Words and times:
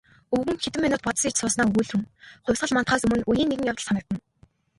Өвгөн 0.35 0.57
хэдэн 0.63 0.83
минут 0.85 1.01
бодос 1.03 1.23
хийж 1.25 1.35
сууснаа 1.39 1.67
өгүүлрүүн 1.69 2.03
"Хувьсгал 2.45 2.73
мандахаас 2.75 3.05
өмнө 3.05 3.27
үеийн 3.31 3.49
нэгэн 3.49 3.69
явдал 3.71 3.87
санагдана". 3.87 4.19